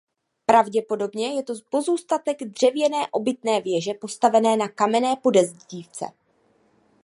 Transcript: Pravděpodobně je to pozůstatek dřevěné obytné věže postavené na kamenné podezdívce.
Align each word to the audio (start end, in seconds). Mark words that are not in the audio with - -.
Pravděpodobně 0.45 1.33
je 1.35 1.43
to 1.43 1.53
pozůstatek 1.69 2.37
dřevěné 2.43 3.07
obytné 3.11 3.61
věže 3.61 3.93
postavené 3.93 4.57
na 4.57 4.67
kamenné 4.67 5.15
podezdívce. 5.15 6.05